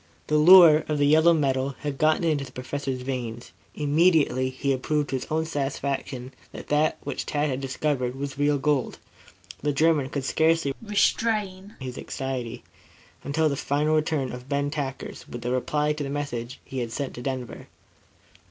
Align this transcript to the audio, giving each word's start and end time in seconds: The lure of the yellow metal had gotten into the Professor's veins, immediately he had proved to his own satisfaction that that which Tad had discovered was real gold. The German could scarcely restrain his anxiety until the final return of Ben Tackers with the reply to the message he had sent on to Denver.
The 0.25 0.39
lure 0.39 0.83
of 0.87 0.97
the 0.97 1.05
yellow 1.05 1.31
metal 1.31 1.75
had 1.81 1.99
gotten 1.99 2.23
into 2.23 2.43
the 2.43 2.51
Professor's 2.51 3.01
veins, 3.03 3.51
immediately 3.75 4.49
he 4.49 4.71
had 4.71 4.81
proved 4.81 5.09
to 5.11 5.15
his 5.17 5.27
own 5.29 5.45
satisfaction 5.45 6.33
that 6.51 6.69
that 6.69 6.97
which 7.03 7.23
Tad 7.27 7.51
had 7.51 7.61
discovered 7.61 8.15
was 8.15 8.35
real 8.35 8.57
gold. 8.57 8.97
The 9.61 9.71
German 9.71 10.09
could 10.09 10.23
scarcely 10.25 10.73
restrain 10.81 11.75
his 11.79 11.99
anxiety 11.99 12.63
until 13.23 13.47
the 13.47 13.55
final 13.55 13.93
return 13.93 14.31
of 14.31 14.49
Ben 14.49 14.71
Tackers 14.71 15.27
with 15.27 15.41
the 15.43 15.51
reply 15.51 15.93
to 15.93 16.03
the 16.03 16.09
message 16.09 16.59
he 16.65 16.79
had 16.79 16.91
sent 16.91 17.11
on 17.11 17.13
to 17.13 17.21
Denver. 17.21 17.67